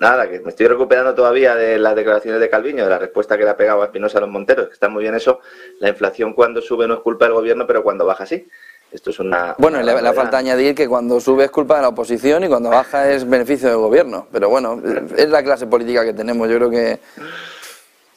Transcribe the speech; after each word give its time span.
Nada, 0.00 0.28
que 0.28 0.40
me 0.40 0.50
estoy 0.50 0.66
recuperando 0.66 1.14
todavía 1.14 1.54
de 1.54 1.78
las 1.78 1.94
declaraciones 1.94 2.40
de 2.40 2.48
Calviño, 2.48 2.84
de 2.84 2.90
la 2.90 2.98
respuesta 2.98 3.36
que 3.36 3.44
le 3.44 3.50
ha 3.50 3.56
pegado 3.56 3.82
a 3.82 3.86
Espinosa 3.86 4.18
a 4.18 4.20
los 4.22 4.30
Monteros, 4.30 4.68
que 4.68 4.74
está 4.74 4.88
muy 4.88 5.02
bien 5.02 5.14
eso. 5.14 5.40
La 5.80 5.88
inflación 5.88 6.32
cuando 6.32 6.60
sube 6.60 6.86
no 6.86 6.94
es 6.94 7.00
culpa 7.00 7.26
del 7.26 7.34
gobierno, 7.34 7.66
pero 7.66 7.82
cuando 7.82 8.04
baja 8.04 8.26
sí. 8.26 8.46
Esto 8.92 9.10
es 9.10 9.18
una. 9.18 9.54
Bueno, 9.58 9.82
le, 9.82 10.00
le 10.00 10.12
falta 10.12 10.38
añadir 10.38 10.74
que 10.74 10.88
cuando 10.88 11.20
sube 11.20 11.44
es 11.44 11.50
culpa 11.50 11.76
de 11.76 11.82
la 11.82 11.88
oposición 11.88 12.44
y 12.44 12.48
cuando 12.48 12.70
baja 12.70 13.10
es 13.10 13.28
beneficio 13.28 13.68
del 13.68 13.78
gobierno. 13.78 14.28
Pero 14.30 14.48
bueno, 14.48 14.80
es 15.16 15.28
la 15.28 15.42
clase 15.42 15.66
política 15.66 16.04
que 16.04 16.14
tenemos. 16.14 16.48
Yo 16.48 16.56
creo 16.56 16.70
que. 16.70 17.00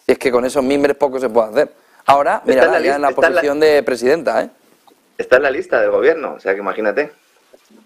Es 0.06 0.18
que 0.18 0.32
con 0.32 0.46
esos 0.46 0.64
mimbres 0.64 0.96
poco 0.96 1.20
se 1.20 1.30
puede 1.30 1.50
hacer. 1.50 1.70
Ahora, 2.06 2.42
mira, 2.46 2.66
en 2.66 2.72
la, 2.72 2.80
lista, 2.80 2.96
en 2.96 3.02
la 3.02 3.12
posición 3.12 3.60
la... 3.60 3.66
de 3.66 3.84
presidenta, 3.84 4.44
¿eh? 4.44 4.50
Está 5.18 5.38
en 5.38 5.44
la 5.44 5.52
lista 5.52 5.82
del 5.82 5.92
gobierno, 5.92 6.36
o 6.36 6.40
sea 6.40 6.54
que 6.54 6.60
imagínate. 6.60 7.12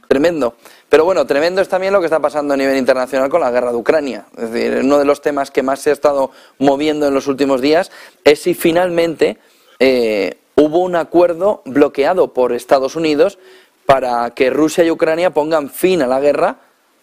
Tremendo. 0.07 0.55
Pero 0.89 1.05
bueno, 1.05 1.25
tremendo 1.25 1.61
es 1.61 1.69
también 1.69 1.93
lo 1.93 1.99
que 1.99 2.05
está 2.05 2.19
pasando 2.19 2.53
a 2.53 2.57
nivel 2.57 2.77
internacional 2.77 3.29
con 3.29 3.41
la 3.41 3.51
guerra 3.51 3.71
de 3.71 3.77
Ucrania. 3.77 4.25
Es 4.37 4.51
decir, 4.51 4.81
uno 4.83 4.99
de 4.99 5.05
los 5.05 5.21
temas 5.21 5.49
que 5.49 5.63
más 5.63 5.79
se 5.79 5.89
ha 5.89 5.93
estado 5.93 6.31
moviendo 6.59 7.07
en 7.07 7.13
los 7.13 7.27
últimos 7.27 7.61
días 7.61 7.91
es 8.23 8.41
si 8.41 8.53
finalmente 8.53 9.37
eh, 9.79 10.37
hubo 10.55 10.79
un 10.79 10.95
acuerdo 10.95 11.61
bloqueado 11.65 12.33
por 12.33 12.53
Estados 12.53 12.95
Unidos 12.95 13.39
para 13.85 14.29
que 14.31 14.49
Rusia 14.49 14.83
y 14.83 14.91
Ucrania 14.91 15.31
pongan 15.31 15.69
fin 15.69 16.01
a 16.01 16.07
la 16.07 16.19
guerra, 16.19 16.57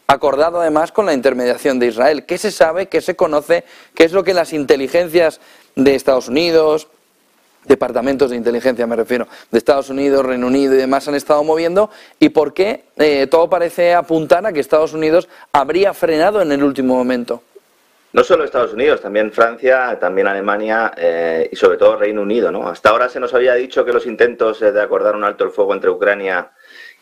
acordado 0.06 0.60
además 0.60 0.92
con 0.92 1.06
la 1.06 1.12
intermediación 1.12 1.78
de 1.78 1.86
Israel. 1.86 2.26
¿Qué 2.26 2.38
se 2.38 2.50
sabe? 2.50 2.86
¿Qué 2.86 3.00
se 3.00 3.16
conoce? 3.16 3.64
¿Qué 3.94 4.04
es 4.04 4.12
lo 4.12 4.24
que 4.24 4.34
las 4.34 4.52
inteligencias 4.52 5.40
de 5.76 5.94
Estados 5.94 6.28
Unidos, 6.28 6.88
departamentos 7.64 8.30
de 8.30 8.36
inteligencia 8.36 8.86
me 8.86 8.96
refiero, 8.96 9.26
de 9.50 9.58
Estados 9.58 9.90
Unidos, 9.90 10.24
Reino 10.24 10.46
Unido 10.46 10.74
y 10.74 10.78
demás 10.78 11.06
han 11.08 11.14
estado 11.14 11.44
moviendo 11.44 11.90
y 12.18 12.30
por 12.30 12.54
qué 12.54 12.84
eh, 12.96 13.26
todo 13.26 13.48
parece 13.48 13.94
apuntar 13.94 14.44
a 14.46 14.52
que 14.52 14.60
Estados 14.60 14.92
Unidos 14.92 15.28
habría 15.52 15.92
frenado 15.94 16.42
en 16.42 16.52
el 16.52 16.62
último 16.62 16.94
momento. 16.94 17.42
No 18.12 18.24
solo 18.24 18.42
Estados 18.42 18.72
Unidos, 18.72 19.00
también 19.00 19.30
Francia, 19.30 19.96
también 20.00 20.26
Alemania 20.26 20.92
eh, 20.96 21.48
y 21.52 21.54
sobre 21.54 21.78
todo 21.78 21.96
Reino 21.96 22.22
Unido. 22.22 22.50
¿no? 22.50 22.68
Hasta 22.68 22.90
ahora 22.90 23.08
se 23.08 23.20
nos 23.20 23.34
había 23.34 23.54
dicho 23.54 23.84
que 23.84 23.92
los 23.92 24.04
intentos 24.04 24.60
eh, 24.62 24.72
de 24.72 24.82
acordar 24.82 25.14
un 25.14 25.22
alto 25.22 25.44
el 25.44 25.50
fuego 25.50 25.74
entre 25.74 25.90
Ucrania 25.90 26.50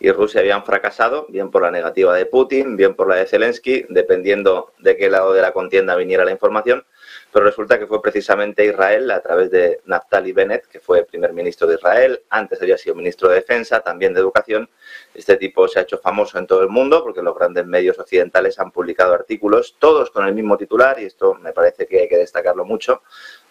y 0.00 0.10
Rusia 0.12 0.40
habían 0.40 0.64
fracasado, 0.64 1.26
bien 1.30 1.50
por 1.50 1.62
la 1.62 1.70
negativa 1.70 2.14
de 2.14 2.26
Putin, 2.26 2.76
bien 2.76 2.94
por 2.94 3.08
la 3.08 3.16
de 3.16 3.26
Zelensky, 3.26 3.86
dependiendo 3.88 4.72
de 4.78 4.96
qué 4.98 5.08
lado 5.08 5.32
de 5.32 5.40
la 5.40 5.52
contienda 5.52 5.96
viniera 5.96 6.26
la 6.26 6.30
información 6.30 6.84
pero 7.32 7.44
resulta 7.44 7.78
que 7.78 7.86
fue 7.86 8.00
precisamente 8.00 8.64
Israel, 8.64 9.10
a 9.10 9.20
través 9.20 9.50
de 9.50 9.80
Naftali 9.84 10.32
Bennett, 10.32 10.66
que 10.66 10.80
fue 10.80 11.04
primer 11.04 11.32
ministro 11.32 11.66
de 11.66 11.74
Israel, 11.74 12.22
antes 12.30 12.60
había 12.62 12.78
sido 12.78 12.94
ministro 12.94 13.28
de 13.28 13.36
Defensa, 13.36 13.80
también 13.80 14.14
de 14.14 14.20
Educación. 14.20 14.68
Este 15.14 15.36
tipo 15.36 15.68
se 15.68 15.78
ha 15.78 15.82
hecho 15.82 15.98
famoso 15.98 16.38
en 16.38 16.46
todo 16.46 16.62
el 16.62 16.68
mundo 16.68 17.02
porque 17.02 17.22
los 17.22 17.34
grandes 17.34 17.66
medios 17.66 17.98
occidentales 17.98 18.58
han 18.58 18.70
publicado 18.70 19.14
artículos, 19.14 19.76
todos 19.78 20.10
con 20.10 20.26
el 20.26 20.34
mismo 20.34 20.56
titular, 20.56 20.98
y 21.00 21.04
esto 21.04 21.34
me 21.34 21.52
parece 21.52 21.86
que 21.86 22.00
hay 22.00 22.08
que 22.08 22.16
destacarlo 22.16 22.64
mucho, 22.64 23.02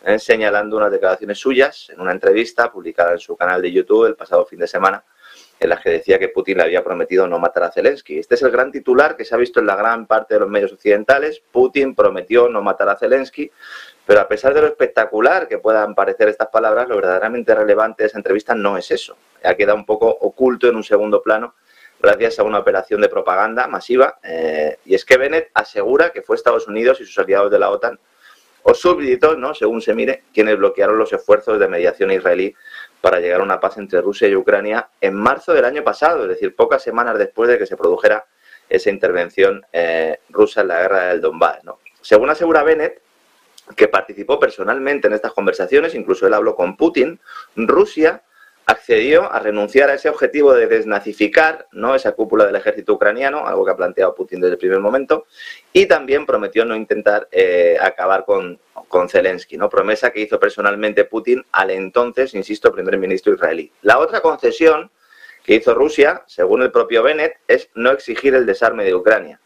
eh, 0.04 0.18
señalando 0.20 0.78
unas 0.78 0.92
declaraciones 0.92 1.38
suyas 1.38 1.90
en 1.90 2.02
una 2.02 2.12
entrevista 2.12 2.72
publicada 2.72 3.14
en 3.14 3.20
su 3.20 3.36
canal 3.36 3.62
de 3.62 3.72
YouTube 3.72 4.06
el 4.06 4.16
pasado 4.16 4.46
fin 4.46 4.60
de 4.60 4.68
semana 4.68 5.04
en 5.60 5.70
las 5.70 5.82
que 5.82 5.90
decía 5.90 6.20
que 6.20 6.30
Putin 6.30 6.58
le 6.58 6.64
había 6.64 6.84
prometido 6.84 7.28
no 7.28 7.40
matar 7.40 7.64
a 7.64 7.72
Zelensky. 7.72 8.20
Este 8.20 8.36
es 8.36 8.42
el 8.44 8.52
gran 8.52 8.72
titular 8.72 9.16
que 9.16 9.26
se 9.26 9.34
ha 9.34 9.38
visto 9.38 9.60
en 9.60 9.66
la 9.66 9.76
gran 9.76 10.06
parte 10.06 10.36
de 10.36 10.42
los 10.42 10.50
medios 10.50 10.72
occidentales. 10.72 11.42
Putin 11.52 11.96
prometió 11.96 12.48
no 12.48 12.62
matar 12.62 12.90
a 12.90 12.98
Zelensky, 12.98 13.52
pero 14.06 14.22
a 14.22 14.28
pesar 14.28 14.54
de 14.54 14.62
lo 14.62 14.68
espectacular 14.68 15.48
que 15.48 15.58
puedan 15.58 15.96
parecer 15.96 16.30
estas 16.30 16.50
palabras, 16.50 16.88
lo 16.88 16.96
verdaderamente 16.96 17.56
relevante 17.56 18.04
de 18.04 18.08
esa 18.08 18.20
entrevista 18.20 18.54
no 18.54 18.78
es 18.78 18.92
eso. 18.92 19.18
Ha 19.44 19.56
quedado 19.56 19.78
un 19.78 19.86
poco 19.86 20.08
oculto 20.08 20.68
en 20.68 20.76
un 20.76 20.84
segundo 20.84 21.22
plano 21.22 21.56
gracias 22.00 22.38
a 22.38 22.44
una 22.44 22.60
operación 22.60 23.02
de 23.02 23.10
propaganda 23.10 23.68
masiva. 23.68 24.20
Eh, 24.24 24.78
y 24.86 24.94
es 24.94 25.06
que 25.06 25.18
Bennett 25.18 25.50
asegura 25.54 26.12
que 26.12 26.22
fue 26.22 26.36
Estados 26.36 26.68
Unidos 26.68 27.02
y 27.02 27.06
sus 27.06 27.18
aliados 27.18 27.52
de 27.52 27.60
la 27.60 27.72
OTAN 27.72 28.00
o 28.70 28.74
súbditos, 28.74 29.38
¿no? 29.38 29.56
según 29.56 29.82
se 29.82 29.94
mire, 29.94 30.24
quienes 30.34 30.58
bloquearon 30.58 30.98
los 30.98 31.14
esfuerzos 31.14 31.58
de 31.58 31.70
mediación 31.70 32.12
israelí 32.12 32.54
para 33.02 33.20
llegar 33.20 33.42
a 33.42 33.44
una 33.44 33.60
paz 33.60 33.78
entre 33.78 34.02
Rusia 34.02 34.28
y 34.28 34.36
Ucrania 34.36 34.90
en 35.00 35.14
marzo 35.14 35.54
del 35.54 35.66
año 35.66 35.84
pasado, 35.84 36.24
es 36.24 36.30
decir, 36.30 36.56
pocas 36.56 36.82
semanas 36.82 37.18
después 37.18 37.50
de 37.50 37.58
que 37.58 37.66
se 37.66 37.78
produjera 37.78 38.26
esa 38.70 38.90
intervención 38.90 39.66
eh, 39.72 40.20
rusa 40.30 40.62
en 40.62 40.68
la 40.68 40.82
guerra 40.82 41.06
del 41.08 41.22
Donbass. 41.22 41.64
¿no? 41.64 41.80
Según 42.02 42.30
asegura 42.30 42.64
Bennett, 42.64 43.02
que 43.76 43.88
participó 43.88 44.40
personalmente 44.40 45.08
en 45.08 45.14
estas 45.14 45.34
conversaciones, 45.34 45.94
incluso 45.96 46.28
él 46.28 46.34
habló 46.34 46.56
con 46.56 46.78
Putin, 46.78 47.20
Rusia 47.56 48.24
accedió 48.68 49.32
a 49.32 49.40
renunciar 49.40 49.90
a 49.90 49.94
ese 49.94 50.10
objetivo 50.10 50.54
de 50.54 50.68
desnazificar 50.68 51.68
¿no? 51.72 51.96
esa 51.96 52.12
cúpula 52.12 52.46
del 52.46 52.58
ejército 52.58 52.94
ucraniano, 52.94 53.48
algo 53.48 53.64
que 53.66 53.72
ha 53.72 53.78
planteado 53.78 54.14
Putin 54.14 54.42
desde 54.42 54.54
el 54.54 54.60
primer 54.60 54.80
momento, 54.80 55.26
y 55.72 55.86
también 55.86 56.26
prometió 56.26 56.66
no 56.66 56.76
intentar 56.76 57.30
eh, 57.32 57.78
acabar 57.80 58.26
con, 58.26 58.60
con 58.90 59.08
Zelensky, 59.08 59.58
¿no? 59.58 59.70
promesa 59.70 60.12
que 60.12 60.20
hizo 60.20 60.38
personalmente 60.38 61.06
Putin 61.06 61.46
al 61.54 61.72
entonces, 61.72 62.34
insisto, 62.34 62.74
primer 62.74 62.98
ministro 62.98 63.34
israelí. 63.34 63.72
La 63.84 64.00
otra 64.00 64.20
concesión 64.20 64.92
que 65.46 65.56
hizo 65.56 65.74
Rusia, 65.74 66.24
según 66.28 66.62
el 66.62 66.72
propio 66.72 67.04
Bennett, 67.04 67.38
es 67.48 67.70
no 67.74 67.92
exigir 67.92 68.36
el 68.36 68.46
desarme 68.46 68.84
de 68.84 68.94
Ucrania. 68.94 69.40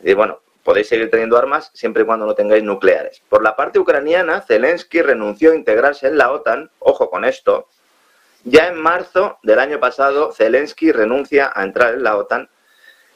Y 0.00 0.14
bueno, 0.14 0.40
podéis 0.64 0.88
seguir 0.88 1.10
teniendo 1.10 1.36
armas 1.36 1.70
siempre 1.74 2.04
y 2.04 2.06
cuando 2.06 2.24
no 2.24 2.34
tengáis 2.34 2.64
nucleares. 2.64 3.22
Por 3.28 3.42
la 3.42 3.54
parte 3.54 3.78
ucraniana, 3.78 4.40
Zelensky 4.40 5.02
renunció 5.02 5.52
a 5.52 5.56
integrarse 5.56 6.06
en 6.06 6.16
la 6.16 6.32
OTAN, 6.32 6.70
ojo 6.78 7.10
con 7.10 7.26
esto, 7.26 7.68
ya 8.44 8.68
en 8.68 8.76
marzo 8.76 9.38
del 9.42 9.58
año 9.58 9.78
pasado, 9.78 10.32
Zelensky 10.32 10.92
renuncia 10.92 11.52
a 11.54 11.62
entrar 11.62 11.94
en 11.94 12.02
la 12.02 12.16
OTAN, 12.16 12.48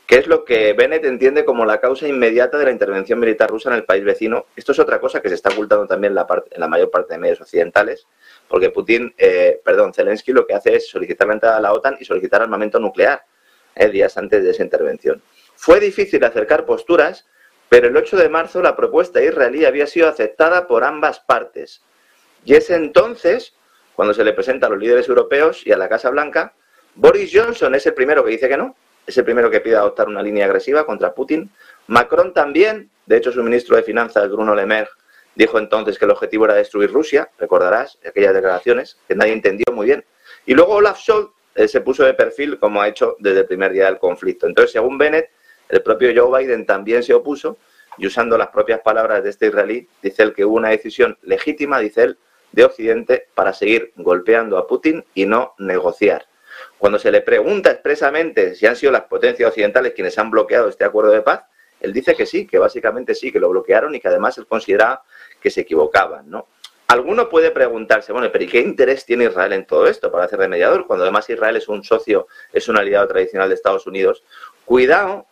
que 0.06 0.18
es 0.18 0.28
lo 0.28 0.44
que 0.44 0.72
Bennett 0.72 1.04
entiende 1.04 1.44
como 1.44 1.66
la 1.66 1.80
causa 1.80 2.06
inmediata 2.06 2.58
de 2.58 2.66
la 2.66 2.70
intervención 2.70 3.18
militar 3.18 3.50
rusa 3.50 3.70
en 3.70 3.76
el 3.76 3.84
país 3.84 4.04
vecino. 4.04 4.46
Esto 4.54 4.70
es 4.70 4.78
otra 4.78 5.00
cosa 5.00 5.20
que 5.20 5.28
se 5.28 5.34
está 5.34 5.50
ocultando 5.50 5.86
también 5.86 6.12
en 6.12 6.14
la, 6.14 6.26
en 6.50 6.60
la 6.60 6.68
mayor 6.68 6.90
parte 6.90 7.14
de 7.14 7.18
medios 7.18 7.40
occidentales, 7.40 8.06
porque 8.46 8.70
Putin, 8.70 9.12
eh, 9.18 9.60
perdón, 9.64 9.92
Zelensky 9.92 10.32
lo 10.32 10.46
que 10.46 10.54
hace 10.54 10.76
es 10.76 10.88
solicitar 10.88 11.26
la 11.26 11.34
entrada 11.34 11.56
a 11.56 11.60
la 11.60 11.72
OTAN 11.72 11.96
y 11.98 12.04
solicitar 12.04 12.42
armamento 12.42 12.78
nuclear 12.78 13.24
eh, 13.74 13.88
días 13.88 14.16
antes 14.16 14.44
de 14.44 14.50
esa 14.50 14.62
intervención. 14.62 15.20
Fue 15.56 15.80
difícil 15.80 16.22
acercar 16.22 16.66
posturas, 16.66 17.26
pero 17.68 17.88
el 17.88 17.96
8 17.96 18.16
de 18.16 18.28
marzo 18.28 18.62
la 18.62 18.76
propuesta 18.76 19.20
israelí 19.20 19.64
había 19.64 19.88
sido 19.88 20.08
aceptada 20.08 20.68
por 20.68 20.84
ambas 20.84 21.18
partes. 21.18 21.82
Y 22.44 22.54
es 22.54 22.70
entonces 22.70 23.54
cuando 23.96 24.14
se 24.14 24.22
le 24.22 24.34
presenta 24.34 24.66
a 24.66 24.70
los 24.70 24.78
líderes 24.78 25.08
europeos 25.08 25.66
y 25.66 25.72
a 25.72 25.78
la 25.78 25.88
Casa 25.88 26.10
Blanca, 26.10 26.52
Boris 26.94 27.30
Johnson 27.32 27.74
es 27.74 27.86
el 27.86 27.94
primero 27.94 28.22
que 28.22 28.30
dice 28.30 28.48
que 28.48 28.56
no, 28.56 28.76
es 29.06 29.16
el 29.16 29.24
primero 29.24 29.50
que 29.50 29.60
pide 29.60 29.76
adoptar 29.76 30.06
una 30.06 30.22
línea 30.22 30.44
agresiva 30.44 30.84
contra 30.84 31.14
Putin. 31.14 31.50
Macron 31.86 32.34
también, 32.34 32.90
de 33.06 33.16
hecho 33.16 33.32
su 33.32 33.42
ministro 33.42 33.74
de 33.74 33.82
Finanzas, 33.82 34.30
Bruno 34.30 34.54
Le 34.54 34.66
Maire, 34.66 34.90
dijo 35.34 35.58
entonces 35.58 35.98
que 35.98 36.04
el 36.04 36.10
objetivo 36.10 36.44
era 36.44 36.54
destruir 36.54 36.92
Rusia, 36.92 37.30
recordarás 37.38 37.98
aquellas 38.06 38.34
declaraciones 38.34 38.98
que 39.08 39.14
nadie 39.14 39.32
entendió 39.32 39.72
muy 39.72 39.86
bien. 39.86 40.04
Y 40.44 40.54
luego 40.54 40.74
Olaf 40.74 40.98
Scholz 40.98 41.30
eh, 41.54 41.66
se 41.66 41.80
puso 41.80 42.04
de 42.04 42.12
perfil 42.12 42.58
como 42.58 42.82
ha 42.82 42.88
hecho 42.88 43.16
desde 43.18 43.40
el 43.40 43.46
primer 43.46 43.72
día 43.72 43.86
del 43.86 43.98
conflicto. 43.98 44.46
Entonces, 44.46 44.72
según 44.72 44.98
Bennett, 44.98 45.30
el 45.70 45.82
propio 45.82 46.12
Joe 46.14 46.38
Biden 46.44 46.66
también 46.66 47.02
se 47.02 47.14
opuso 47.14 47.56
y 47.98 48.06
usando 48.06 48.36
las 48.36 48.48
propias 48.48 48.80
palabras 48.80 49.24
de 49.24 49.30
este 49.30 49.46
israelí, 49.46 49.88
dice 50.02 50.22
él 50.22 50.34
que 50.34 50.44
hubo 50.44 50.56
una 50.56 50.68
decisión 50.68 51.16
legítima, 51.22 51.78
dice 51.78 52.02
él, 52.04 52.18
de 52.52 52.64
Occidente 52.64 53.28
para 53.34 53.52
seguir 53.52 53.92
golpeando 53.96 54.58
a 54.58 54.66
Putin 54.66 55.04
y 55.14 55.26
no 55.26 55.54
negociar. 55.58 56.26
Cuando 56.78 56.98
se 56.98 57.10
le 57.10 57.20
pregunta 57.20 57.70
expresamente 57.70 58.54
si 58.54 58.66
han 58.66 58.76
sido 58.76 58.92
las 58.92 59.02
potencias 59.02 59.48
occidentales 59.48 59.92
quienes 59.92 60.18
han 60.18 60.30
bloqueado 60.30 60.68
este 60.68 60.84
acuerdo 60.84 61.10
de 61.10 61.22
paz, 61.22 61.44
él 61.80 61.92
dice 61.92 62.14
que 62.14 62.26
sí, 62.26 62.46
que 62.46 62.58
básicamente 62.58 63.14
sí, 63.14 63.30
que 63.30 63.40
lo 63.40 63.50
bloquearon 63.50 63.94
y 63.94 64.00
que 64.00 64.08
además 64.08 64.38
él 64.38 64.46
consideraba 64.46 65.02
que 65.40 65.50
se 65.50 65.62
equivocaban, 65.62 66.30
¿no? 66.30 66.48
Alguno 66.88 67.28
puede 67.28 67.50
preguntarse, 67.50 68.12
bueno, 68.12 68.30
pero 68.30 68.44
¿y 68.44 68.46
qué 68.46 68.60
interés 68.60 69.04
tiene 69.04 69.24
Israel 69.24 69.52
en 69.52 69.66
todo 69.66 69.88
esto 69.88 70.10
para 70.10 70.24
hacer 70.24 70.38
de 70.38 70.46
mediador? 70.46 70.86
Cuando 70.86 71.04
además 71.04 71.28
Israel 71.28 71.56
es 71.56 71.68
un 71.68 71.82
socio, 71.82 72.28
es 72.52 72.68
un 72.68 72.78
aliado 72.78 73.08
tradicional 73.08 73.48
de 73.48 73.56
Estados 73.56 73.88
Unidos. 73.88 74.22
Cuidado, 74.64 75.26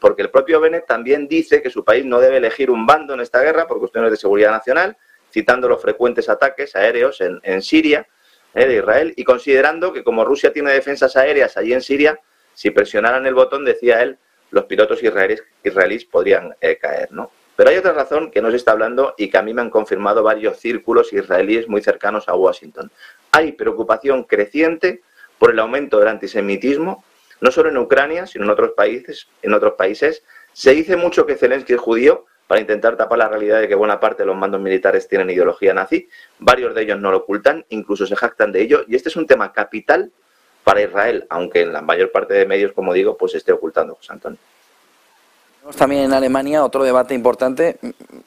porque 0.00 0.22
el 0.22 0.30
propio 0.30 0.60
Bennett 0.60 0.86
también 0.86 1.28
dice 1.28 1.62
que 1.62 1.70
su 1.70 1.84
país 1.84 2.04
no 2.04 2.18
debe 2.18 2.38
elegir 2.38 2.72
un 2.72 2.86
bando 2.86 3.14
en 3.14 3.20
esta 3.20 3.40
guerra 3.40 3.68
por 3.68 3.78
cuestiones 3.78 4.10
de 4.10 4.16
seguridad 4.16 4.50
nacional, 4.50 4.96
citando 5.36 5.68
los 5.68 5.82
frecuentes 5.82 6.30
ataques 6.30 6.74
aéreos 6.74 7.20
en, 7.20 7.60
Siria 7.60 8.08
eh, 8.54 8.66
de 8.66 8.76
Israel 8.76 9.12
y 9.18 9.22
considerando 9.22 9.92
que 9.92 10.02
como 10.02 10.24
Rusia 10.24 10.50
tiene 10.50 10.72
defensas 10.72 11.14
aéreas 11.14 11.58
allí 11.58 11.74
en 11.74 11.82
Siria, 11.82 12.18
si 12.54 12.70
presionaran 12.70 13.26
el 13.26 13.34
botón, 13.34 13.62
decía 13.62 14.02
él, 14.02 14.16
los 14.50 14.64
pilotos 14.64 15.02
israelíes, 15.02 15.44
israelíes 15.62 16.06
podrían 16.06 16.56
eh, 16.62 16.78
caer. 16.78 17.12
¿no? 17.12 17.30
Pero 17.54 17.68
hay 17.68 17.76
otra 17.76 17.92
razón 17.92 18.30
que 18.30 18.40
no 18.40 18.50
se 18.50 18.56
está 18.56 18.72
hablando 18.72 19.14
y 19.18 19.28
que 19.28 19.36
a 19.36 19.42
mí 19.42 19.52
me 19.52 19.60
han 19.60 19.68
confirmado 19.68 20.22
varios 20.22 20.58
círculos 20.58 21.12
israelíes 21.12 21.68
muy 21.68 21.82
cercanos 21.82 22.30
a 22.30 22.34
Washington. 22.34 22.90
Hay 23.32 23.52
preocupación 23.52 24.24
creciente 24.24 25.02
por 25.38 25.50
el 25.50 25.58
aumento 25.58 25.98
del 25.98 26.08
antisemitismo, 26.08 27.04
no 27.42 27.50
solo 27.50 27.68
en 27.68 27.76
Ucrania, 27.76 28.26
sino 28.26 28.46
en 28.46 28.52
otros 28.52 28.70
países. 28.70 29.28
En 29.42 29.52
otros 29.52 29.74
países. 29.74 30.22
Se 30.54 30.70
dice 30.70 30.96
mucho 30.96 31.26
que 31.26 31.36
Zelensky 31.36 31.74
es 31.74 31.80
judío 31.80 32.24
para 32.46 32.60
intentar 32.60 32.96
tapar 32.96 33.18
la 33.18 33.28
realidad 33.28 33.60
de 33.60 33.68
que 33.68 33.74
buena 33.74 33.98
parte 33.98 34.22
de 34.22 34.26
los 34.26 34.36
mandos 34.36 34.60
militares 34.60 35.08
tienen 35.08 35.30
ideología 35.30 35.74
nazi. 35.74 36.08
Varios 36.38 36.74
de 36.74 36.82
ellos 36.82 37.00
no 37.00 37.10
lo 37.10 37.18
ocultan, 37.18 37.64
incluso 37.70 38.06
se 38.06 38.16
jactan 38.16 38.52
de 38.52 38.62
ello. 38.62 38.84
Y 38.86 38.96
este 38.96 39.08
es 39.08 39.16
un 39.16 39.26
tema 39.26 39.52
capital 39.52 40.12
para 40.62 40.82
Israel, 40.82 41.26
aunque 41.28 41.62
en 41.62 41.72
la 41.72 41.80
mayor 41.80 42.10
parte 42.10 42.34
de 42.34 42.46
medios, 42.46 42.72
como 42.72 42.92
digo, 42.92 43.16
pues 43.16 43.34
esté 43.34 43.52
ocultando, 43.52 43.94
José 43.94 44.12
Antonio. 44.12 44.38
Tenemos 45.58 45.76
también 45.76 46.02
en 46.04 46.12
Alemania 46.12 46.64
otro 46.64 46.84
debate 46.84 47.14
importante, 47.14 47.78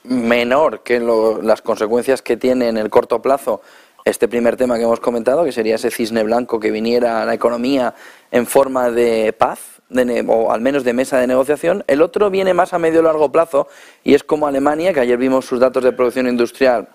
menor 0.04 0.84
que 0.84 1.00
las 1.00 1.62
consecuencias 1.62 2.22
que 2.22 2.38
tiene 2.38 2.68
en 2.68 2.78
el 2.78 2.90
corto 2.90 3.22
plazo 3.22 3.62
este 4.06 4.28
primer 4.28 4.56
tema 4.56 4.78
que 4.78 4.84
hemos 4.84 5.00
comentado, 5.00 5.44
que 5.44 5.52
sería 5.52 5.76
ese 5.76 5.92
cisne 5.92 6.24
blanco 6.24 6.60
que 6.60 6.72
viniera 6.72 7.22
a 7.22 7.26
la 7.26 7.34
economía 7.34 7.94
en 8.32 8.46
forma 8.46 8.90
de 8.90 9.34
paz, 9.34 9.79
o 10.28 10.52
al 10.52 10.62
menos 10.62 10.84
de 10.84 10.94
mesa 10.94 11.20
de 11.20 11.28
negociación. 11.28 11.84
El 11.88 12.02
otro 12.02 12.30
viene 12.30 12.54
más 12.54 12.74
a 12.74 12.80
medio 12.80 13.02
largo 13.02 13.32
plazo 13.32 13.68
y 14.04 14.14
es 14.14 14.24
como 14.24 14.48
Alemania, 14.48 14.94
que 14.94 15.00
ayer 15.00 15.18
vimos 15.18 15.46
sus 15.46 15.60
datos 15.60 15.84
de 15.84 15.92
producción 15.92 16.28
industrial 16.28 16.88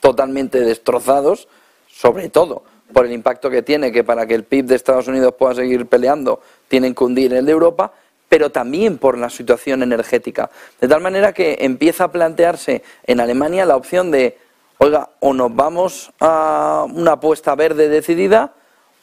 totalmente 0.00 0.60
destrozados, 0.60 1.48
sobre 1.88 2.28
todo 2.28 2.62
por 2.92 3.06
el 3.06 3.12
impacto 3.12 3.50
que 3.50 3.62
tiene, 3.62 3.90
que 3.90 4.04
para 4.04 4.26
que 4.26 4.34
el 4.34 4.44
PIB 4.44 4.66
de 4.66 4.76
Estados 4.76 5.08
Unidos 5.08 5.34
pueda 5.38 5.54
seguir 5.54 5.86
peleando, 5.86 6.40
tienen 6.68 6.94
que 6.94 7.04
hundir 7.04 7.32
el 7.32 7.46
de 7.46 7.52
Europa, 7.52 7.92
pero 8.28 8.50
también 8.50 8.98
por 8.98 9.16
la 9.16 9.30
situación 9.30 9.82
energética. 9.82 10.50
De 10.80 10.88
tal 10.88 11.00
manera 11.00 11.32
que 11.32 11.58
empieza 11.60 12.04
a 12.04 12.12
plantearse 12.12 12.82
en 13.06 13.20
Alemania 13.20 13.64
la 13.64 13.76
opción 13.76 14.10
de 14.10 14.38
oiga, 14.78 15.10
o 15.20 15.32
nos 15.32 15.54
vamos 15.54 16.12
a 16.20 16.86
una 16.92 17.12
apuesta 17.12 17.54
verde 17.54 17.88
decidida 17.88 18.52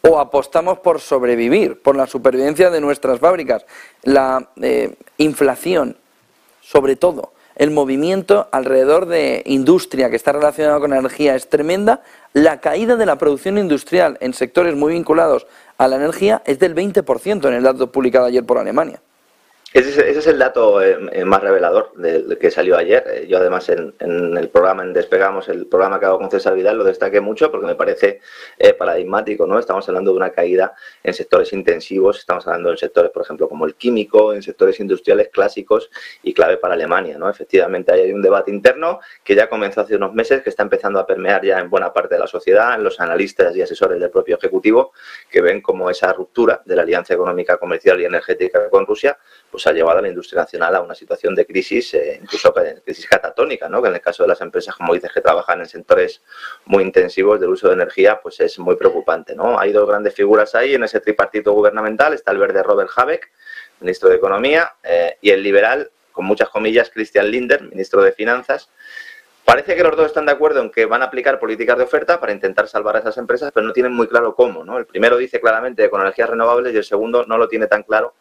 o 0.01 0.19
apostamos 0.19 0.79
por 0.79 0.99
sobrevivir, 0.99 1.81
por 1.81 1.95
la 1.95 2.07
supervivencia 2.07 2.69
de 2.69 2.81
nuestras 2.81 3.19
fábricas. 3.19 3.65
La 4.03 4.49
eh, 4.61 4.95
inflación, 5.17 5.97
sobre 6.61 6.95
todo, 6.95 7.33
el 7.55 7.71
movimiento 7.71 8.47
alrededor 8.51 9.05
de 9.05 9.43
industria 9.45 10.09
que 10.09 10.15
está 10.15 10.31
relacionado 10.31 10.79
con 10.79 10.93
energía 10.93 11.35
es 11.35 11.49
tremenda. 11.49 12.01
La 12.33 12.59
caída 12.59 12.95
de 12.95 13.05
la 13.05 13.17
producción 13.17 13.57
industrial 13.57 14.17
en 14.21 14.33
sectores 14.33 14.75
muy 14.75 14.93
vinculados 14.93 15.45
a 15.77 15.87
la 15.87 15.97
energía 15.97 16.41
es 16.45 16.59
del 16.59 16.73
20% 16.73 17.47
en 17.47 17.53
el 17.53 17.63
dato 17.63 17.91
publicado 17.91 18.25
ayer 18.25 18.45
por 18.45 18.57
Alemania. 18.57 19.01
Ese, 19.73 20.09
es 20.09 20.27
el 20.27 20.37
dato 20.37 20.81
eh, 20.83 20.97
eh, 21.13 21.23
más 21.23 21.41
revelador 21.41 21.93
del 21.95 22.37
que 22.37 22.51
salió 22.51 22.75
ayer. 22.75 23.05
Eh, 23.07 23.27
yo 23.29 23.37
además 23.37 23.69
en, 23.69 23.93
el 24.01 24.49
programa, 24.49 24.83
en 24.83 24.91
Despegamos, 24.91 25.47
el 25.47 25.65
programa 25.65 25.97
que 25.97 26.07
hago 26.07 26.17
con 26.17 26.29
César 26.29 26.55
Vidal, 26.55 26.77
lo 26.77 26.83
destaqué 26.83 27.21
mucho 27.21 27.49
porque 27.49 27.67
me 27.67 27.75
parece 27.75 28.19
paradigmático. 28.77 29.47
¿no? 29.47 29.57
Estamos 29.57 29.87
hablando 29.87 30.11
de 30.11 30.17
una 30.17 30.31
caída 30.31 30.73
en 31.03 31.13
sectores 31.13 31.53
intensivos, 31.53 32.19
estamos 32.19 32.45
hablando 32.47 32.71
en 32.71 32.77
sectores, 32.77 33.11
por 33.11 33.23
ejemplo, 33.23 33.47
como 33.47 33.65
el 33.65 33.75
químico, 33.75 34.33
en 34.33 34.43
sectores 34.43 34.77
industriales 34.81 35.29
clásicos 35.29 35.89
y 36.21 36.33
clave 36.33 36.57
para 36.57 36.73
Alemania. 36.73 37.17
¿no? 37.17 37.29
Efectivamente, 37.29 37.93
hay 37.93 38.11
un 38.11 38.21
debate 38.21 38.51
interno 38.51 38.99
que 39.23 39.35
ya 39.35 39.47
comenzó 39.47 39.81
hace 39.81 39.95
unos 39.95 40.13
meses, 40.13 40.41
que 40.41 40.49
está 40.49 40.63
empezando 40.63 40.99
a 40.99 41.07
permear 41.07 41.45
ya 41.45 41.59
en 41.59 41.69
buena 41.69 41.93
parte 41.93 42.15
de 42.15 42.19
la 42.19 42.27
sociedad, 42.27 42.75
en 42.75 42.83
los 42.83 42.99
analistas 42.99 43.55
y 43.55 43.61
asesores 43.61 44.01
del 44.01 44.09
propio 44.09 44.35
Ejecutivo, 44.35 44.91
que 45.29 45.39
ven 45.39 45.61
como 45.61 45.89
esa 45.89 46.11
ruptura 46.11 46.61
de 46.65 46.75
la 46.75 46.81
alianza 46.81 47.13
económica, 47.13 47.55
comercial 47.57 48.01
y 48.01 48.05
energética 48.05 48.69
con 48.69 48.85
Rusia, 48.85 49.17
pues 49.51 49.67
ha 49.67 49.73
llevado 49.73 49.99
a 49.99 50.01
la 50.01 50.07
industria 50.07 50.41
nacional 50.41 50.75
a 50.75 50.81
una 50.81 50.95
situación 50.95 51.35
de 51.35 51.45
crisis, 51.45 51.93
eh, 51.93 52.19
incluso 52.21 52.53
crisis 52.83 53.05
catatónica, 53.07 53.67
¿no? 53.67 53.81
que 53.81 53.89
en 53.89 53.95
el 53.95 54.01
caso 54.01 54.23
de 54.23 54.29
las 54.29 54.41
empresas, 54.41 54.75
como 54.75 54.93
dices, 54.93 55.11
que 55.11 55.21
trabajan 55.21 55.59
en 55.59 55.65
sectores 55.67 56.21
muy 56.65 56.83
intensivos 56.83 57.39
del 57.39 57.49
uso 57.49 57.67
de 57.67 57.73
energía, 57.73 58.19
pues 58.21 58.39
es 58.39 58.57
muy 58.57 58.75
preocupante. 58.75 59.35
¿no? 59.35 59.59
Hay 59.59 59.71
dos 59.71 59.87
grandes 59.87 60.15
figuras 60.15 60.55
ahí 60.55 60.73
en 60.75 60.83
ese 60.83 61.01
tripartito 61.01 61.51
gubernamental, 61.51 62.13
está 62.13 62.31
el 62.31 62.37
verde 62.37 62.63
Robert 62.63 62.89
Habeck, 62.95 63.29
ministro 63.81 64.09
de 64.09 64.15
Economía, 64.15 64.73
eh, 64.83 65.17
y 65.21 65.31
el 65.31 65.43
liberal, 65.43 65.91
con 66.11 66.25
muchas 66.25 66.49
comillas, 66.49 66.89
Christian 66.89 67.29
Linder, 67.29 67.61
ministro 67.63 68.01
de 68.01 68.13
Finanzas, 68.13 68.69
Parece 69.43 69.75
que 69.75 69.83
los 69.83 69.97
dos 69.97 70.05
están 70.05 70.27
de 70.27 70.31
acuerdo 70.31 70.61
en 70.61 70.69
que 70.69 70.85
van 70.85 71.01
a 71.01 71.05
aplicar 71.05 71.39
políticas 71.39 71.77
de 71.77 71.83
oferta 71.83 72.19
para 72.19 72.31
intentar 72.31 72.67
salvar 72.67 72.95
a 72.95 72.99
esas 72.99 73.17
empresas, 73.17 73.51
pero 73.51 73.65
no 73.65 73.73
tienen 73.73 73.91
muy 73.91 74.07
claro 74.07 74.35
cómo. 74.35 74.63
¿no? 74.63 74.77
El 74.77 74.85
primero 74.85 75.17
dice 75.17 75.41
claramente 75.41 75.89
con 75.89 75.99
energías 75.99 76.29
renovables 76.29 76.73
y 76.73 76.77
el 76.77 76.83
segundo 76.83 77.25
no 77.25 77.37
lo 77.37 77.47
tiene 77.47 77.67
tan 77.67 77.83
claro 77.83 78.13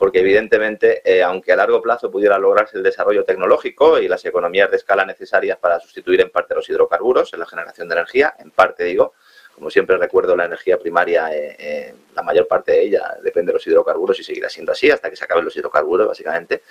porque 0.00 0.20
evidentemente, 0.20 1.02
eh, 1.04 1.22
aunque 1.22 1.52
a 1.52 1.56
largo 1.56 1.82
plazo 1.82 2.10
pudiera 2.10 2.38
lograrse 2.38 2.78
el 2.78 2.82
desarrollo 2.82 3.22
tecnológico 3.22 3.98
y 3.98 4.08
las 4.08 4.24
economías 4.24 4.70
de 4.70 4.78
escala 4.78 5.04
necesarias 5.04 5.58
para 5.58 5.78
sustituir 5.78 6.22
en 6.22 6.30
parte 6.30 6.54
los 6.54 6.66
hidrocarburos 6.70 7.34
en 7.34 7.40
la 7.40 7.46
generación 7.46 7.86
de 7.86 7.96
energía, 7.96 8.34
en 8.38 8.50
parte 8.50 8.84
digo, 8.84 9.12
como 9.54 9.68
siempre 9.68 9.98
recuerdo, 9.98 10.34
la 10.34 10.46
energía 10.46 10.78
primaria, 10.78 11.34
eh, 11.34 11.54
eh, 11.58 11.94
la 12.14 12.22
mayor 12.22 12.48
parte 12.48 12.72
de 12.72 12.80
ella 12.80 13.14
depende 13.22 13.50
de 13.50 13.58
los 13.58 13.66
hidrocarburos 13.66 14.18
y 14.18 14.24
seguirá 14.24 14.48
siendo 14.48 14.72
así 14.72 14.90
hasta 14.90 15.10
que 15.10 15.16
se 15.16 15.24
acaben 15.24 15.44
los 15.44 15.54
hidrocarburos, 15.54 16.06
básicamente. 16.06 16.62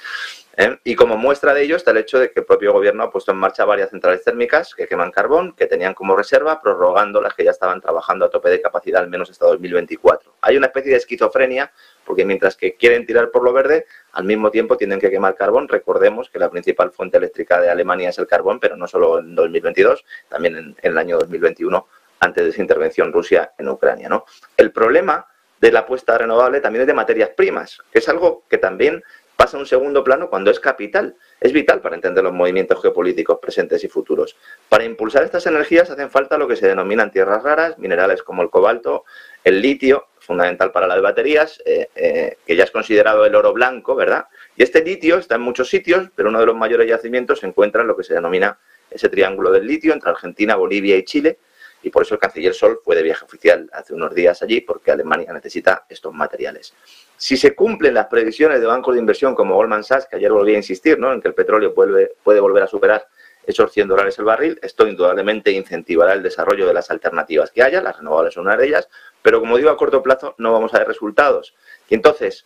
Y 0.83 0.95
como 0.95 1.15
muestra 1.15 1.53
de 1.53 1.61
ello 1.61 1.75
está 1.75 1.91
el 1.91 1.97
hecho 1.97 2.17
de 2.17 2.31
que 2.31 2.39
el 2.39 2.45
propio 2.47 2.73
gobierno 2.73 3.03
ha 3.03 3.11
puesto 3.11 3.31
en 3.31 3.37
marcha 3.37 3.63
varias 3.63 3.91
centrales 3.91 4.23
térmicas 4.23 4.73
que 4.73 4.87
queman 4.87 5.11
carbón, 5.11 5.53
que 5.53 5.67
tenían 5.67 5.93
como 5.93 6.15
reserva, 6.15 6.59
prorrogando 6.59 7.21
las 7.21 7.35
que 7.35 7.43
ya 7.43 7.51
estaban 7.51 7.79
trabajando 7.79 8.25
a 8.25 8.29
tope 8.29 8.49
de 8.49 8.59
capacidad 8.59 9.01
al 9.01 9.09
menos 9.09 9.29
hasta 9.29 9.45
2024. 9.45 10.33
Hay 10.41 10.57
una 10.57 10.65
especie 10.65 10.91
de 10.91 10.97
esquizofrenia 10.97 11.71
porque 12.09 12.25
mientras 12.25 12.55
que 12.55 12.73
quieren 12.73 13.05
tirar 13.05 13.29
por 13.29 13.43
lo 13.43 13.53
verde, 13.53 13.85
al 14.13 14.23
mismo 14.23 14.49
tiempo 14.49 14.77
tienen 14.77 14.99
que 14.99 15.11
quemar 15.11 15.35
carbón. 15.35 15.67
Recordemos 15.67 16.27
que 16.27 16.39
la 16.39 16.49
principal 16.49 16.89
fuente 16.89 17.17
eléctrica 17.17 17.61
de 17.61 17.69
Alemania 17.69 18.09
es 18.09 18.17
el 18.17 18.25
carbón, 18.25 18.59
pero 18.59 18.75
no 18.75 18.87
solo 18.87 19.19
en 19.19 19.35
2022, 19.35 20.03
también 20.27 20.57
en, 20.57 20.75
el 20.81 20.97
año 20.97 21.19
2021, 21.19 21.85
antes 22.19 22.43
de 22.43 22.49
esa 22.49 22.61
intervención 22.63 23.13
Rusia 23.13 23.51
en 23.59 23.69
Ucrania. 23.69 24.09
El 24.57 24.71
problema 24.71 25.27
de 25.61 25.71
la 25.71 25.81
apuesta 25.81 26.17
renovable 26.17 26.61
también 26.61 26.81
es 26.81 26.87
de 26.87 26.95
materias 26.95 27.29
primas, 27.37 27.77
que 27.91 27.99
es 27.99 28.09
algo 28.09 28.43
que 28.49 28.57
también 28.57 29.03
pasa 29.39 29.55
a 29.55 29.59
un 29.61 29.67
segundo 29.67 30.03
plano 30.03 30.29
cuando 30.29 30.51
es 30.51 30.59
capital. 30.59 31.15
Es 31.39 31.53
vital 31.53 31.79
para 31.79 31.95
entender 31.95 32.23
los 32.23 32.33
movimientos 32.33 32.81
geopolíticos 32.81 33.37
presentes 33.39 33.81
y 33.85 33.87
futuros. 33.87 34.35
Para 34.67 34.83
impulsar 34.83 35.23
estas 35.23 35.45
energías 35.45 35.89
hacen 35.89 36.09
falta 36.09 36.37
lo 36.37 36.45
que 36.45 36.57
se 36.57 36.67
denominan 36.67 37.09
tierras 37.09 37.41
raras, 37.43 37.77
minerales 37.77 38.21
como 38.21 38.41
el 38.41 38.49
cobalto, 38.49 39.05
el 39.43 39.61
litio, 39.61 40.07
fundamental 40.19 40.71
para 40.71 40.85
las 40.85 41.01
baterías, 41.01 41.59
eh, 41.65 41.89
eh, 41.95 42.37
que 42.45 42.55
ya 42.55 42.63
es 42.63 42.71
considerado 42.71 43.25
el 43.25 43.33
oro 43.33 43.51
blanco, 43.51 43.95
¿verdad? 43.95 44.25
Y 44.55 44.61
este 44.63 44.83
litio 44.83 45.17
está 45.17 45.35
en 45.35 45.41
muchos 45.41 45.69
sitios, 45.69 46.09
pero 46.15 46.29
uno 46.29 46.39
de 46.39 46.45
los 46.45 46.55
mayores 46.55 46.87
yacimientos 46.87 47.39
se 47.39 47.47
encuentra 47.47 47.81
en 47.81 47.87
lo 47.87 47.97
que 47.97 48.03
se 48.03 48.13
denomina 48.13 48.59
ese 48.91 49.09
triángulo 49.09 49.51
del 49.51 49.65
litio 49.65 49.91
entre 49.91 50.11
Argentina, 50.11 50.55
Bolivia 50.55 50.97
y 50.97 51.03
Chile, 51.03 51.39
y 51.81 51.89
por 51.89 52.03
eso 52.03 52.13
el 52.13 52.19
canciller 52.19 52.53
Sol 52.53 52.79
fue 52.83 52.95
de 52.95 53.03
viaje 53.03 53.25
oficial 53.25 53.69
hace 53.73 53.93
unos 53.93 54.13
días 54.13 54.41
allí, 54.43 54.61
porque 54.61 54.91
Alemania 54.91 55.33
necesita 55.33 55.85
estos 55.89 56.13
materiales. 56.13 56.73
Si 57.17 57.37
se 57.37 57.55
cumplen 57.55 57.93
las 57.93 58.07
previsiones 58.07 58.59
de 58.59 58.67
bancos 58.67 58.93
de 58.93 58.99
inversión 58.99 59.33
como 59.33 59.55
Goldman 59.55 59.83
Sachs, 59.83 60.07
que 60.07 60.17
ayer 60.17 60.31
volví 60.31 60.53
a 60.53 60.57
insistir 60.57 60.99
¿no? 60.99 61.11
en 61.13 61.21
que 61.21 61.29
el 61.29 61.33
petróleo 61.33 61.73
puede 61.73 62.39
volver 62.39 62.63
a 62.63 62.67
superar 62.67 63.07
esos 63.49 63.71
100 63.71 63.87
dólares 63.87 64.17
el 64.19 64.25
barril, 64.25 64.59
esto 64.61 64.87
indudablemente 64.87 65.51
incentivará 65.51 66.13
el 66.13 66.23
desarrollo 66.23 66.67
de 66.67 66.73
las 66.73 66.91
alternativas 66.91 67.51
que 67.51 67.63
haya, 67.63 67.81
las 67.81 67.97
renovables 67.97 68.33
son 68.33 68.45
una 68.45 68.55
de 68.55 68.67
ellas, 68.67 68.89
pero 69.21 69.39
como 69.39 69.57
digo, 69.57 69.69
a 69.69 69.77
corto 69.77 70.03
plazo 70.03 70.35
no 70.37 70.53
vamos 70.53 70.73
a 70.73 70.79
ver 70.79 70.87
resultados. 70.87 71.55
Y 71.89 71.95
entonces, 71.95 72.45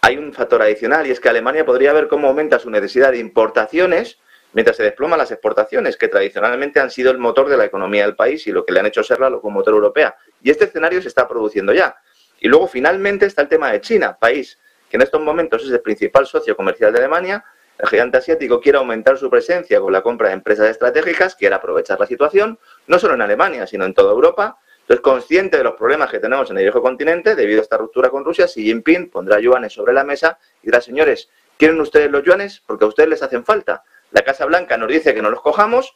hay 0.00 0.16
un 0.16 0.32
factor 0.32 0.62
adicional 0.62 1.06
y 1.06 1.10
es 1.10 1.20
que 1.20 1.28
Alemania 1.28 1.64
podría 1.64 1.92
ver 1.92 2.08
cómo 2.08 2.28
aumenta 2.28 2.58
su 2.58 2.70
necesidad 2.70 3.12
de 3.12 3.18
importaciones 3.18 4.18
mientras 4.52 4.76
se 4.76 4.82
desploman 4.82 5.18
las 5.18 5.30
exportaciones, 5.30 5.96
que 5.96 6.08
tradicionalmente 6.08 6.80
han 6.80 6.90
sido 6.90 7.10
el 7.10 7.18
motor 7.18 7.48
de 7.48 7.56
la 7.56 7.64
economía 7.64 8.04
del 8.04 8.16
país 8.16 8.46
y 8.46 8.52
lo 8.52 8.64
que 8.64 8.72
le 8.72 8.80
han 8.80 8.86
hecho 8.86 9.02
ser 9.02 9.20
la 9.20 9.30
locomotora 9.30 9.74
europea. 9.74 10.16
Y 10.42 10.50
este 10.50 10.64
escenario 10.64 11.02
se 11.02 11.08
está 11.08 11.28
produciendo 11.28 11.72
ya. 11.72 11.96
Y 12.40 12.48
luego, 12.48 12.66
finalmente, 12.66 13.26
está 13.26 13.42
el 13.42 13.48
tema 13.48 13.72
de 13.72 13.80
China, 13.80 14.16
país 14.18 14.58
que 14.88 14.96
en 14.96 15.02
estos 15.02 15.20
momentos 15.20 15.62
es 15.64 15.70
el 15.70 15.80
principal 15.80 16.26
socio 16.26 16.56
comercial 16.56 16.92
de 16.92 16.98
Alemania, 16.98 17.44
el 17.78 17.88
gigante 17.88 18.18
asiático 18.18 18.60
quiere 18.60 18.78
aumentar 18.78 19.16
su 19.18 19.30
presencia 19.30 19.80
con 19.80 19.92
la 19.92 20.02
compra 20.02 20.28
de 20.28 20.34
empresas 20.34 20.68
estratégicas, 20.68 21.36
quiere 21.36 21.54
aprovechar 21.54 21.98
la 22.00 22.06
situación, 22.06 22.58
no 22.88 22.98
solo 22.98 23.14
en 23.14 23.22
Alemania, 23.22 23.66
sino 23.66 23.84
en 23.84 23.94
toda 23.94 24.12
Europa. 24.12 24.58
Entonces, 24.80 25.00
consciente 25.00 25.58
de 25.58 25.64
los 25.64 25.74
problemas 25.74 26.10
que 26.10 26.18
tenemos 26.18 26.50
en 26.50 26.56
el 26.56 26.64
viejo 26.64 26.82
continente, 26.82 27.36
debido 27.36 27.60
a 27.60 27.62
esta 27.62 27.76
ruptura 27.76 28.10
con 28.10 28.24
Rusia, 28.24 28.46
Xi 28.46 28.64
Jinping 28.64 29.10
pondrá 29.10 29.38
yuanes 29.38 29.72
sobre 29.72 29.92
la 29.92 30.02
mesa 30.02 30.38
y 30.62 30.66
dirá, 30.66 30.80
señores, 30.80 31.28
¿quieren 31.56 31.80
ustedes 31.80 32.10
los 32.10 32.24
yuanes? 32.24 32.62
Porque 32.66 32.84
a 32.84 32.88
ustedes 32.88 33.10
les 33.10 33.22
hacen 33.22 33.44
falta. 33.44 33.84
La 34.10 34.22
Casa 34.22 34.44
Blanca 34.46 34.76
nos 34.76 34.88
dice 34.88 35.14
que 35.14 35.22
no 35.22 35.30
los 35.30 35.40
cojamos 35.40 35.94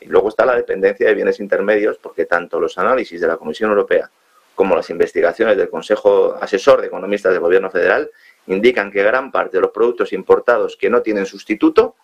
y 0.00 0.06
luego 0.06 0.28
está 0.28 0.44
la 0.44 0.56
dependencia 0.56 1.06
de 1.06 1.14
bienes 1.14 1.40
intermedios, 1.40 1.96
porque 1.98 2.26
tanto 2.26 2.60
los 2.60 2.76
análisis 2.76 3.20
de 3.20 3.28
la 3.28 3.36
Comisión 3.36 3.70
Europea 3.70 4.10
como 4.54 4.76
las 4.76 4.90
investigaciones 4.90 5.56
del 5.56 5.70
Consejo 5.70 6.36
Asesor 6.40 6.80
de 6.80 6.88
Economistas 6.88 7.32
del 7.32 7.40
Gobierno 7.40 7.70
Federal 7.70 8.10
indican 8.46 8.90
que 8.90 9.02
gran 9.02 9.30
parte 9.30 9.56
de 9.56 9.62
los 9.62 9.70
productos 9.70 10.12
importados 10.12 10.76
que 10.76 10.90
no 10.90 11.02
tienen 11.02 11.26
sustituto 11.26 11.96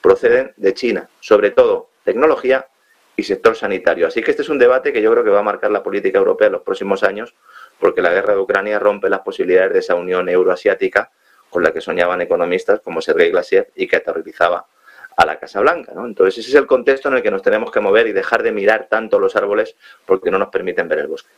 proceden 0.00 0.52
de 0.56 0.74
China, 0.74 1.08
sobre 1.20 1.50
todo 1.50 1.90
tecnología 2.04 2.66
y 3.16 3.22
sector 3.22 3.56
sanitario. 3.56 4.06
Así 4.06 4.22
que 4.22 4.30
este 4.30 4.42
es 4.42 4.48
un 4.48 4.58
debate 4.58 4.92
que 4.92 5.00
yo 5.00 5.10
creo 5.10 5.24
que 5.24 5.30
va 5.30 5.40
a 5.40 5.42
marcar 5.42 5.70
la 5.70 5.82
política 5.82 6.18
europea 6.18 6.46
en 6.46 6.52
los 6.52 6.62
próximos 6.62 7.02
años, 7.02 7.34
porque 7.80 8.02
la 8.02 8.10
guerra 8.12 8.34
de 8.34 8.40
Ucrania 8.40 8.78
rompe 8.78 9.08
las 9.08 9.20
posibilidades 9.20 9.72
de 9.72 9.78
esa 9.80 9.94
unión 9.94 10.28
euroasiática 10.28 11.10
con 11.48 11.62
la 11.62 11.72
que 11.72 11.80
soñaban 11.80 12.20
economistas 12.20 12.80
como 12.80 13.00
Sergei 13.00 13.30
Glassiev 13.30 13.68
y 13.74 13.86
que 13.86 13.96
aterrorizaba 13.96 14.66
a 15.16 15.26
la 15.26 15.38
Casa 15.38 15.60
Blanca. 15.60 15.92
¿no? 15.94 16.04
Entonces 16.04 16.38
ese 16.38 16.50
es 16.50 16.54
el 16.56 16.66
contexto 16.66 17.08
en 17.08 17.14
el 17.14 17.22
que 17.22 17.30
nos 17.30 17.42
tenemos 17.42 17.70
que 17.70 17.80
mover 17.80 18.06
y 18.06 18.12
dejar 18.12 18.42
de 18.42 18.52
mirar 18.52 18.88
tanto 18.90 19.18
los 19.18 19.34
árboles 19.34 19.74
porque 20.04 20.30
no 20.30 20.38
nos 20.38 20.48
permiten 20.48 20.88
ver 20.88 21.00
el 21.00 21.06
bosque. 21.06 21.30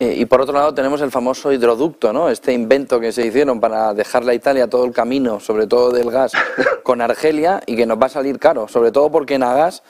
Eh, 0.00 0.14
y 0.16 0.24
por 0.24 0.40
otro 0.40 0.54
lado 0.54 0.72
tenemos 0.72 1.02
el 1.02 1.10
famoso 1.10 1.52
hidroducto, 1.52 2.10
¿no? 2.10 2.30
Este 2.30 2.54
invento 2.54 2.98
que 2.98 3.12
se 3.12 3.26
hicieron 3.26 3.60
para 3.60 3.92
dejarle 3.92 4.32
a 4.32 4.34
Italia 4.34 4.66
todo 4.66 4.86
el 4.86 4.92
camino, 4.92 5.40
sobre 5.40 5.66
todo 5.66 5.92
del 5.92 6.10
gas, 6.10 6.32
con 6.82 7.02
Argelia 7.02 7.62
y 7.66 7.76
que 7.76 7.84
nos 7.84 8.00
va 8.00 8.06
a 8.06 8.08
salir 8.08 8.38
caro, 8.38 8.66
sobre 8.66 8.92
todo 8.92 9.10
porque 9.10 9.34
en 9.34 9.42
Agas 9.42 9.82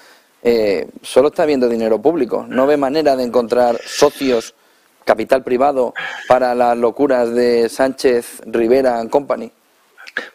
eh, 0.42 0.88
solo 1.02 1.28
está 1.28 1.46
viendo 1.46 1.68
dinero 1.68 2.02
público. 2.02 2.44
No 2.48 2.66
ve 2.66 2.76
manera 2.76 3.14
de 3.14 3.22
encontrar 3.22 3.78
socios, 3.86 4.56
capital 5.04 5.44
privado 5.44 5.94
para 6.26 6.56
las 6.56 6.76
locuras 6.76 7.32
de 7.32 7.68
Sánchez, 7.68 8.42
Rivera 8.46 9.06
Company. 9.08 9.52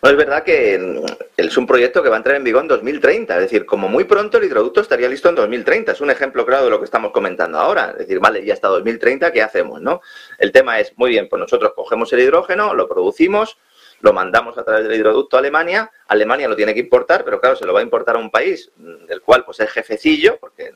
Bueno, 0.01 0.17
es 0.19 0.25
verdad 0.25 0.43
que 0.43 0.77
mm, 0.77 1.05
es 1.37 1.57
un 1.57 1.67
proyecto 1.67 2.01
que 2.01 2.09
va 2.09 2.15
a 2.15 2.17
entrar 2.17 2.35
en 2.35 2.43
vigor 2.43 2.61
en 2.61 2.67
2030, 2.67 3.35
es 3.35 3.41
decir, 3.41 3.65
como 3.65 3.87
muy 3.87 4.03
pronto 4.05 4.37
el 4.37 4.45
hidroducto 4.45 4.81
estaría 4.81 5.07
listo 5.07 5.29
en 5.29 5.35
2030. 5.35 5.91
Es 5.91 6.01
un 6.01 6.11
ejemplo 6.11 6.45
claro 6.45 6.65
de 6.65 6.71
lo 6.71 6.79
que 6.79 6.85
estamos 6.85 7.11
comentando 7.11 7.57
ahora. 7.57 7.91
Es 7.91 7.99
decir, 7.99 8.19
vale, 8.19 8.45
ya 8.45 8.53
está 8.53 8.67
2030, 8.69 9.31
¿qué 9.31 9.41
hacemos? 9.41 9.81
no? 9.81 10.01
El 10.37 10.51
tema 10.51 10.79
es, 10.79 10.93
muy 10.97 11.09
bien, 11.11 11.27
pues 11.29 11.39
nosotros 11.39 11.73
cogemos 11.75 12.11
el 12.13 12.19
hidrógeno, 12.19 12.73
lo 12.73 12.87
producimos, 12.87 13.57
lo 14.01 14.13
mandamos 14.13 14.57
a 14.57 14.63
través 14.63 14.87
del 14.87 14.99
hidroducto 14.99 15.37
a 15.37 15.39
Alemania, 15.39 15.89
Alemania 16.07 16.47
lo 16.47 16.55
tiene 16.55 16.73
que 16.73 16.79
importar, 16.79 17.23
pero 17.23 17.39
claro, 17.39 17.55
se 17.55 17.65
lo 17.65 17.73
va 17.73 17.79
a 17.79 17.83
importar 17.83 18.15
a 18.15 18.19
un 18.19 18.29
país 18.29 18.71
mm, 18.75 19.05
del 19.05 19.21
cual 19.21 19.43
pues 19.45 19.59
es 19.59 19.69
jefecillo, 19.69 20.37
porque 20.39 20.73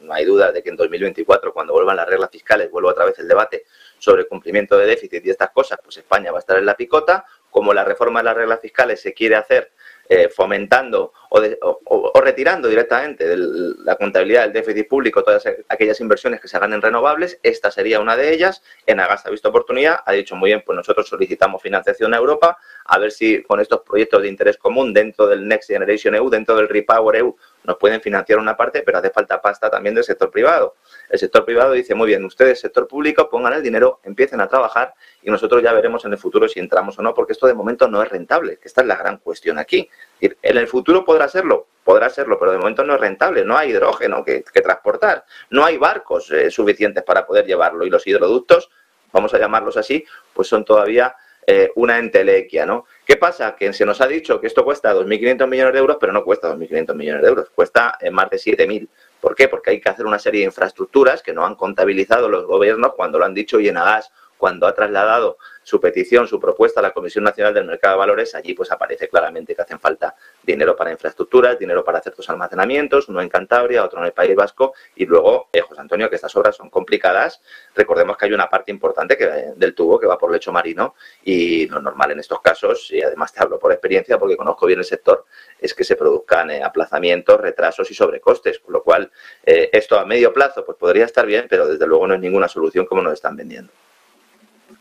no 0.00 0.12
hay 0.12 0.24
duda 0.24 0.52
de 0.52 0.62
que 0.62 0.70
en 0.70 0.76
2024, 0.76 1.52
cuando 1.52 1.72
vuelvan 1.72 1.96
las 1.96 2.08
reglas 2.08 2.30
fiscales, 2.30 2.70
vuelva 2.70 2.90
otra 2.90 3.06
vez 3.06 3.18
el 3.18 3.28
debate 3.28 3.64
sobre 3.98 4.26
cumplimiento 4.26 4.76
de 4.76 4.86
déficit 4.86 5.24
y 5.24 5.30
estas 5.30 5.50
cosas, 5.50 5.78
pues 5.82 5.96
España 5.96 6.30
va 6.30 6.38
a 6.38 6.40
estar 6.40 6.58
en 6.58 6.66
la 6.66 6.76
picota, 6.76 7.24
como 7.56 7.72
la 7.72 7.84
reforma 7.84 8.20
de 8.20 8.24
las 8.24 8.36
reglas 8.36 8.60
fiscales 8.60 9.00
se 9.00 9.14
quiere 9.14 9.34
hacer 9.34 9.72
eh, 10.10 10.28
fomentando 10.28 11.14
o, 11.30 12.20
retirando 12.20 12.68
directamente 12.68 13.26
de 13.26 13.36
la 13.82 13.96
contabilidad 13.96 14.42
del 14.42 14.52
déficit 14.52 14.86
público 14.86 15.24
todas 15.24 15.44
aquellas 15.68 15.98
inversiones 16.02 16.42
que 16.42 16.48
se 16.48 16.56
hagan 16.58 16.74
en 16.74 16.82
renovables, 16.82 17.40
esta 17.42 17.70
sería 17.70 17.98
una 17.98 18.14
de 18.14 18.30
ellas. 18.34 18.62
En 18.84 19.00
Agas 19.00 19.24
ha 19.24 19.30
visto 19.30 19.48
oportunidad, 19.48 20.00
ha 20.04 20.12
dicho 20.12 20.36
muy 20.36 20.50
bien, 20.50 20.62
pues 20.66 20.76
nosotros 20.76 21.08
solicitamos 21.08 21.62
financiación 21.62 22.12
a 22.12 22.18
Europa, 22.18 22.58
a 22.84 22.98
ver 22.98 23.10
si 23.10 23.42
con 23.42 23.58
estos 23.58 23.80
proyectos 23.80 24.20
de 24.20 24.28
interés 24.28 24.58
común 24.58 24.92
dentro 24.92 25.26
del 25.26 25.48
Next 25.48 25.70
Generation 25.70 26.14
EU, 26.14 26.28
dentro 26.28 26.56
del 26.56 26.68
Repower 26.68 27.16
EU, 27.16 27.34
nos 27.64 27.78
pueden 27.78 28.02
financiar 28.02 28.38
una 28.38 28.54
parte, 28.54 28.82
pero 28.82 28.98
hace 28.98 29.08
falta 29.08 29.40
pasta 29.40 29.70
también 29.70 29.94
del 29.94 30.04
sector 30.04 30.30
privado. 30.30 30.76
El 31.08 31.18
sector 31.18 31.44
privado 31.44 31.72
dice, 31.72 31.94
muy 31.94 32.08
bien, 32.08 32.24
ustedes, 32.24 32.60
sector 32.60 32.86
público, 32.86 33.28
pongan 33.28 33.52
el 33.52 33.62
dinero, 33.62 34.00
empiecen 34.02 34.40
a 34.40 34.48
trabajar 34.48 34.94
y 35.22 35.30
nosotros 35.30 35.62
ya 35.62 35.72
veremos 35.72 36.04
en 36.04 36.12
el 36.12 36.18
futuro 36.18 36.48
si 36.48 36.60
entramos 36.60 36.98
o 36.98 37.02
no, 37.02 37.14
porque 37.14 37.32
esto 37.32 37.46
de 37.46 37.54
momento 37.54 37.88
no 37.88 38.02
es 38.02 38.08
rentable, 38.08 38.58
que 38.58 38.68
esta 38.68 38.80
es 38.80 38.86
la 38.86 38.96
gran 38.96 39.18
cuestión 39.18 39.58
aquí. 39.58 39.88
En 40.20 40.56
el 40.56 40.66
futuro 40.68 41.04
podrá 41.04 41.28
serlo, 41.28 41.68
podrá 41.84 42.10
serlo, 42.10 42.38
pero 42.38 42.52
de 42.52 42.58
momento 42.58 42.84
no 42.84 42.94
es 42.94 43.00
rentable, 43.00 43.44
no 43.44 43.56
hay 43.56 43.70
hidrógeno 43.70 44.24
que, 44.24 44.42
transportar, 44.42 45.24
no 45.50 45.64
hay 45.64 45.76
barcos 45.78 46.30
eh, 46.30 46.50
suficientes 46.50 47.04
para 47.04 47.26
poder 47.26 47.46
llevarlo 47.46 47.84
y 47.84 47.90
los 47.90 48.06
hidroductos, 48.06 48.70
vamos 49.12 49.32
a 49.34 49.38
llamarlos 49.38 49.76
así, 49.76 50.04
pues 50.32 50.48
son 50.48 50.64
todavía 50.64 51.14
eh, 51.48 51.70
una 51.76 51.98
entelequia, 51.98 52.66
¿no? 52.66 52.86
¿Qué 53.04 53.16
pasa? 53.16 53.54
Que 53.54 53.72
se 53.72 53.86
nos 53.86 54.00
ha 54.00 54.08
dicho 54.08 54.40
que 54.40 54.48
esto 54.48 54.64
cuesta 54.64 54.92
2.500 54.92 55.46
millones 55.46 55.72
de 55.74 55.78
euros, 55.78 55.96
pero 56.00 56.12
no 56.12 56.24
cuesta 56.24 56.52
2.500 56.52 56.94
millones 56.96 57.22
de 57.22 57.28
euros, 57.28 57.50
cuesta 57.50 57.96
eh, 58.00 58.10
más 58.10 58.28
de 58.30 58.36
7.000. 58.36 58.88
¿Por 59.20 59.34
qué? 59.34 59.48
Porque 59.48 59.70
hay 59.70 59.80
que 59.80 59.88
hacer 59.88 60.06
una 60.06 60.18
serie 60.18 60.40
de 60.40 60.46
infraestructuras 60.46 61.22
que 61.22 61.32
no 61.32 61.44
han 61.44 61.54
contabilizado 61.54 62.28
los 62.28 62.46
gobiernos 62.46 62.92
cuando 62.94 63.18
lo 63.18 63.24
han 63.24 63.34
dicho 63.34 63.60
y 63.60 63.68
en 63.68 63.76
AGAS, 63.76 64.10
cuando 64.38 64.66
ha 64.66 64.74
trasladado 64.74 65.38
su 65.66 65.80
petición, 65.80 66.28
su 66.28 66.38
propuesta 66.38 66.78
a 66.78 66.82
la 66.84 66.92
Comisión 66.92 67.24
Nacional 67.24 67.52
del 67.52 67.64
Mercado 67.64 67.94
de 67.94 67.98
Valores, 67.98 68.36
allí 68.36 68.54
pues 68.54 68.70
aparece 68.70 69.08
claramente 69.08 69.52
que 69.52 69.62
hacen 69.62 69.80
falta 69.80 70.14
dinero 70.44 70.76
para 70.76 70.92
infraestructuras, 70.92 71.58
dinero 71.58 71.84
para 71.84 72.00
ciertos 72.00 72.30
almacenamientos, 72.30 73.08
uno 73.08 73.20
en 73.20 73.28
Cantabria, 73.28 73.84
otro 73.84 73.98
en 73.98 74.06
el 74.06 74.12
País 74.12 74.36
Vasco, 74.36 74.74
y 74.94 75.06
luego, 75.06 75.48
eh, 75.52 75.62
José 75.62 75.80
Antonio, 75.80 76.08
que 76.08 76.14
estas 76.14 76.36
obras 76.36 76.54
son 76.54 76.70
complicadas, 76.70 77.40
recordemos 77.74 78.16
que 78.16 78.26
hay 78.26 78.32
una 78.32 78.48
parte 78.48 78.70
importante 78.70 79.16
que, 79.16 79.26
del 79.56 79.74
tubo 79.74 79.98
que 79.98 80.06
va 80.06 80.16
por 80.16 80.30
lecho 80.30 80.52
marino, 80.52 80.94
y 81.24 81.66
lo 81.66 81.80
normal 81.80 82.12
en 82.12 82.20
estos 82.20 82.40
casos, 82.40 82.88
y 82.92 83.02
además 83.02 83.32
te 83.32 83.42
hablo 83.42 83.58
por 83.58 83.72
experiencia 83.72 84.18
porque 84.18 84.36
conozco 84.36 84.66
bien 84.66 84.78
el 84.78 84.84
sector, 84.84 85.24
es 85.58 85.74
que 85.74 85.82
se 85.82 85.96
produzcan 85.96 86.48
eh, 86.52 86.62
aplazamientos, 86.62 87.40
retrasos 87.40 87.90
y 87.90 87.94
sobrecostes, 87.94 88.60
con 88.60 88.72
lo 88.72 88.84
cual 88.84 89.10
eh, 89.44 89.68
esto 89.72 89.98
a 89.98 90.04
medio 90.04 90.32
plazo 90.32 90.64
pues 90.64 90.78
podría 90.78 91.06
estar 91.06 91.26
bien, 91.26 91.46
pero 91.50 91.66
desde 91.66 91.88
luego 91.88 92.06
no 92.06 92.14
es 92.14 92.20
ninguna 92.20 92.46
solución 92.46 92.86
como 92.86 93.02
nos 93.02 93.14
están 93.14 93.34
vendiendo. 93.34 93.72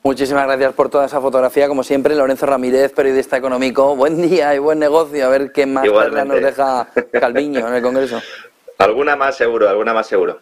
Muchísimas 0.05 0.45
gracias 0.45 0.71
por 0.73 0.87
toda 0.87 1.07
esa 1.07 1.19
fotografía. 1.19 1.67
Como 1.67 1.81
siempre, 1.81 2.15
Lorenzo 2.15 2.45
Ramírez, 2.45 2.93
periodista 2.93 3.37
económico. 3.37 3.95
Buen 3.95 4.21
día 4.21 4.53
y 4.53 4.59
buen 4.59 4.77
negocio. 4.77 5.25
A 5.25 5.29
ver 5.29 5.51
qué 5.51 5.65
más 5.65 5.83
nos 5.83 6.41
deja 6.41 6.87
Calviño 7.11 7.67
en 7.67 7.73
el 7.73 7.81
Congreso. 7.81 8.21
alguna 8.77 9.15
más 9.15 9.35
seguro, 9.35 9.67
alguna 9.67 9.95
más 9.95 10.05
seguro. 10.05 10.41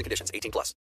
and 0.00 0.04
conditions 0.04 0.30
18 0.34 0.50
plus. 0.50 0.74